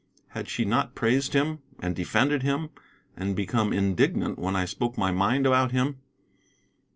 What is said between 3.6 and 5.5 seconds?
indignant when I spoke my mind